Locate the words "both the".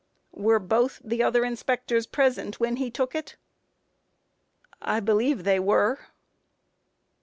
0.57-1.21